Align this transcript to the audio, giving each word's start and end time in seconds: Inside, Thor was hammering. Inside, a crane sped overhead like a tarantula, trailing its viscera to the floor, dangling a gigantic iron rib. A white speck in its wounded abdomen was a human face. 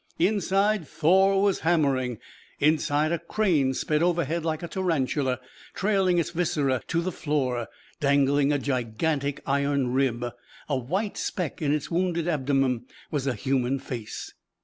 Inside, 0.17 0.87
Thor 0.87 1.39
was 1.39 1.59
hammering. 1.59 2.17
Inside, 2.59 3.11
a 3.11 3.19
crane 3.19 3.75
sped 3.75 4.01
overhead 4.01 4.43
like 4.43 4.63
a 4.63 4.67
tarantula, 4.67 5.39
trailing 5.75 6.17
its 6.17 6.31
viscera 6.31 6.81
to 6.87 7.01
the 7.03 7.11
floor, 7.11 7.67
dangling 7.99 8.51
a 8.51 8.57
gigantic 8.57 9.43
iron 9.45 9.93
rib. 9.93 10.25
A 10.67 10.75
white 10.75 11.17
speck 11.17 11.61
in 11.61 11.71
its 11.71 11.91
wounded 11.91 12.27
abdomen 12.27 12.87
was 13.11 13.27
a 13.27 13.35
human 13.35 13.77
face. 13.77 14.33